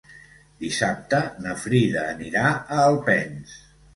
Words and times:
Dissabte 0.63 1.19
na 1.43 1.51
Frida 1.65 2.05
anirà 2.15 2.45
a 2.53 2.79
Alpens. 2.87 3.55